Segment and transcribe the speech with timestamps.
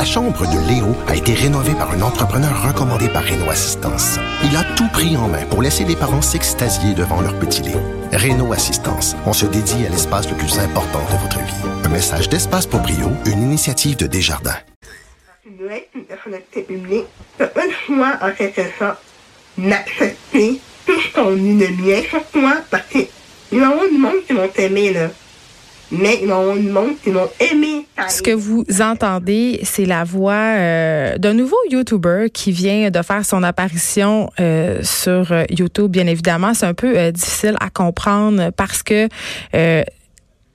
[0.00, 4.18] La chambre de Léo a été rénovée par un entrepreneur recommandé par Renault Assistance.
[4.42, 7.76] Il a tout pris en main pour laisser les parents s'extasier devant leur petit Léo.
[8.10, 11.84] Renault Assistance, on se dédie à l'espace le plus important de votre vie.
[11.84, 14.56] Un message d'Espace pour Brio, une initiative de Desjardins.
[23.92, 24.32] du monde qui
[24.94, 25.10] là.
[25.92, 27.10] Mais il du monde qui
[28.08, 33.24] Ce que vous entendez, c'est la voix euh, d'un nouveau YouTuber qui vient de faire
[33.24, 35.90] son apparition euh, sur euh, YouTube.
[35.90, 39.08] Bien évidemment, c'est un peu difficile à comprendre parce que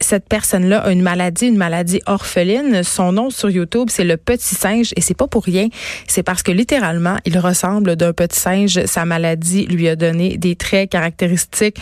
[0.02, 2.84] cette personne-là a une maladie, une maladie orpheline.
[2.84, 5.68] Son nom sur YouTube, c'est le petit singe et c'est pas pour rien.
[6.08, 8.85] C'est parce que littéralement, il ressemble d'un petit singe.
[8.85, 11.77] Sa maladie lui a donné des traits caractéristiques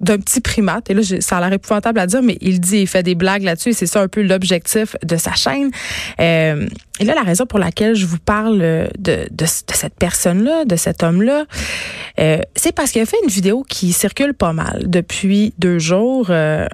[0.00, 0.90] d'un petit primate.
[0.90, 3.42] Et là, ça a l'air épouvantable à dire, mais il dit, il fait des blagues
[3.42, 5.70] là-dessus et c'est ça un peu l'objectif de sa chaîne.
[6.20, 6.66] Euh,
[7.00, 10.76] et là, la raison pour laquelle je vous parle de, de, de cette personne-là, de
[10.76, 11.44] cet homme-là,
[12.20, 16.28] euh, c'est parce qu'il a fait une vidéo qui circule pas mal depuis deux jours.
[16.30, 16.66] Euh,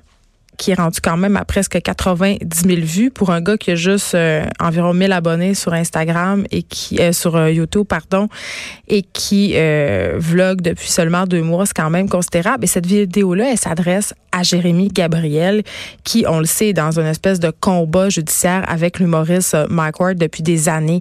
[0.57, 3.75] qui est rendu quand même à presque 90 000 vues pour un gars qui a
[3.75, 8.29] juste euh, environ 1000 abonnés sur Instagram et qui euh, sur euh, YouTube pardon
[8.89, 12.65] et qui vlog depuis seulement deux mois, c'est quand même considérable.
[12.65, 15.63] Et cette vidéo là, elle s'adresse à Jérémy Gabriel
[16.03, 20.17] qui, on le sait, est dans une espèce de combat judiciaire avec l'humoriste Mike Ward
[20.17, 21.01] depuis des années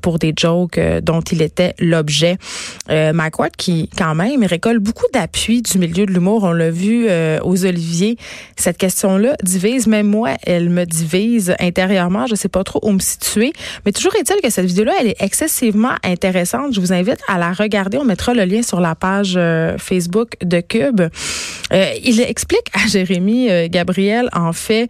[0.00, 2.36] pour des jokes dont il était l'objet.
[2.88, 7.08] Mike Ward qui quand même récolte beaucoup d'appui du milieu de l'humour, on l'a vu
[7.42, 8.16] aux Oliviers.
[8.56, 12.26] Cette question-là divise, même moi, elle me divise intérieurement.
[12.26, 13.52] Je sais pas trop où me situer.
[13.84, 16.74] Mais toujours est-il que cette vidéo-là, elle est excessivement intéressante.
[16.74, 17.98] Je vous invite à la regarder.
[17.98, 21.02] On mettra le lien sur la page euh, Facebook de Cube.
[21.72, 24.88] Euh, il explique à Jérémy euh, Gabriel, en fait,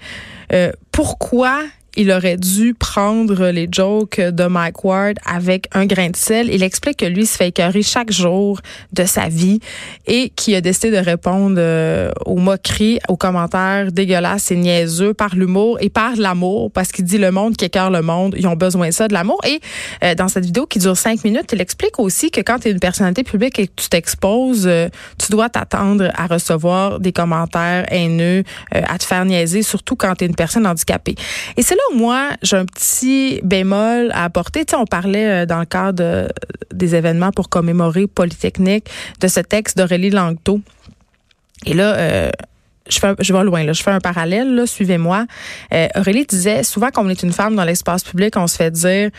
[0.92, 1.64] pourquoi
[1.96, 6.50] il aurait dû prendre les jokes de Mike Ward avec un grain de sel.
[6.52, 8.60] Il explique que lui se fait écœurer chaque jour
[8.92, 9.60] de sa vie
[10.06, 15.34] et qui a décidé de répondre euh, aux moqueries, aux commentaires dégueulasses et niaiseux par
[15.34, 18.56] l'humour et par l'amour parce qu'il dit le monde qui écœure le monde, ils ont
[18.56, 19.40] besoin de ça, de l'amour.
[19.46, 19.60] Et
[20.04, 22.70] euh, dans cette vidéo qui dure cinq minutes, il explique aussi que quand tu es
[22.72, 24.88] une personnalité publique et que tu t'exposes, euh,
[25.18, 30.24] tu dois t'attendre à recevoir des commentaires haineux, à te faire niaiser, surtout quand tu
[30.24, 31.14] es une personne handicapée.
[31.56, 34.64] Et c'est là moi, j'ai un petit bémol à apporter.
[34.64, 36.28] Tu sais, on parlait euh, dans le cadre
[36.72, 38.88] des événements pour commémorer Polytechnique
[39.20, 40.60] de ce texte d'Aurélie Langto.
[41.64, 42.30] Et là, euh,
[42.88, 43.72] je, fais, je vais loin, là.
[43.72, 45.26] je fais un parallèle, suivez-moi.
[45.72, 48.70] Euh, Aurélie disait, souvent quand on est une femme dans l'espace public, on se fait
[48.70, 49.10] dire,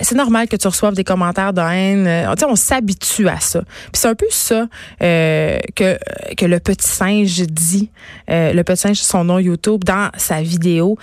[0.00, 2.06] c'est normal que tu reçoives des commentaires de haine.
[2.06, 3.60] Euh, on s'habitue à ça.
[3.60, 4.66] Puis c'est un peu ça
[4.98, 5.98] que,
[6.36, 7.90] que le petit singe dit,
[8.28, 10.96] le petit singe, son nom YouTube, dans sa vidéo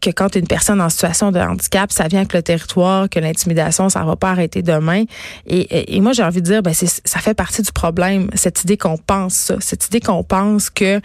[0.00, 3.88] que quand une personne en situation de handicap, ça vient avec le territoire, que l'intimidation,
[3.88, 5.04] ça va pas arrêter demain.
[5.46, 8.76] Et, et, moi, j'ai envie de dire, ben, ça fait partie du problème, cette idée
[8.76, 11.00] qu'on pense ça, cette idée qu'on pense que,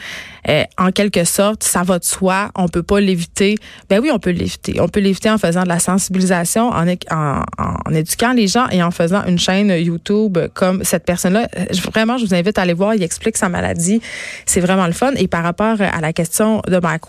[0.50, 3.56] euh, en quelque sorte, ça va de soi, on peut pas l'éviter.
[3.90, 4.80] Ben oui, on peut l'éviter.
[4.80, 8.84] On peut l'éviter en faisant de la sensibilisation, en, en, en, éduquant les gens et
[8.84, 11.48] en faisant une chaîne YouTube comme cette personne-là.
[11.94, 14.02] Vraiment, je vous invite à aller voir, il explique sa maladie.
[14.46, 15.12] C'est vraiment le fun.
[15.16, 17.04] Et par rapport à la question de Mike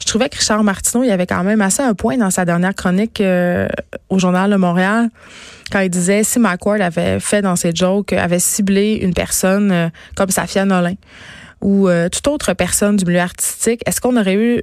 [0.00, 2.74] je trouvais que Richard Martineau, il avait quand même assez un point dans sa dernière
[2.74, 3.68] chronique euh,
[4.08, 5.08] au Journal de Montréal
[5.70, 9.88] quand il disait si McWard avait fait dans ses jokes, avait ciblé une personne euh,
[10.16, 10.94] comme Safia Nolin
[11.60, 14.62] ou euh, toute autre personne du milieu artistique, est-ce qu'on aurait eu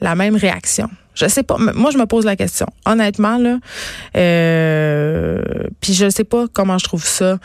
[0.00, 0.88] la même réaction?
[1.14, 1.56] Je sais pas.
[1.58, 2.66] Moi, je me pose la question.
[2.86, 3.58] Honnêtement, là,
[4.16, 5.40] euh,
[5.80, 7.38] puis je sais pas comment je trouve ça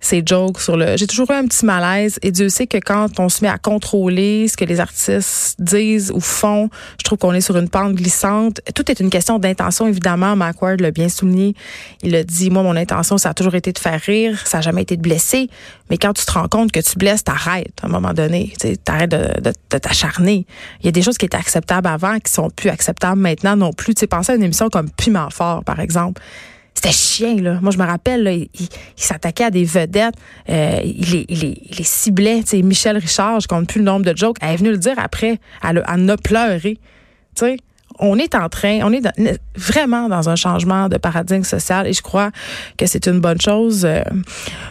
[0.00, 0.96] ces jokes sur le.
[0.96, 3.58] J'ai toujours eu un petit malaise et Dieu sait que quand on se met à
[3.58, 7.94] contrôler ce que les artistes disent ou font, je trouve qu'on est sur une pente
[7.94, 8.60] glissante.
[8.74, 10.36] Tout est une question d'intention, évidemment.
[10.36, 11.54] McWard l'a bien souligné.
[12.02, 14.62] Il a dit, moi, mon intention, ça a toujours été de faire rire, ça n'a
[14.62, 15.50] jamais été de blesser.
[15.90, 18.54] Mais quand tu te rends compte que tu blesses, t'arrêtes à un moment donné.
[18.84, 20.46] T'arrêtes de, de, t'acharner.
[20.80, 23.72] Il y a des choses qui étaient acceptables avant qui sont plus acceptables maintenant non
[23.72, 23.94] plus.
[23.94, 26.22] Tu sais, pensez à une émission comme Piment Fort, par exemple
[26.74, 27.58] c'était chien, là.
[27.60, 28.48] Moi, je me rappelle, là, il,
[28.96, 30.14] s'attaquait à des vedettes.
[30.48, 32.42] Euh, il, les, il, les, ciblait.
[32.46, 34.38] sais, Michel Richard, je compte plus le nombre de jokes.
[34.40, 35.38] Elle est venue le dire après.
[35.62, 36.78] Elle, elle a pleuré.
[37.34, 37.56] Tu sais,
[38.00, 39.02] on est en train, on est
[39.56, 42.30] vraiment dans un changement de paradigme social et je crois
[42.78, 43.84] que c'est une bonne chose.
[43.84, 44.02] Euh,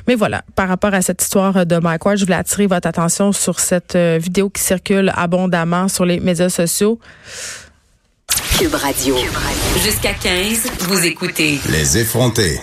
[0.07, 3.59] mais voilà, par rapport à cette histoire de Mike je voulais attirer votre attention sur
[3.59, 6.99] cette euh, vidéo qui circule abondamment sur les médias sociaux.
[8.59, 9.15] Cube Radio.
[9.81, 11.61] Jusqu'à 15, vous écoutez.
[11.69, 12.59] Les effrontés.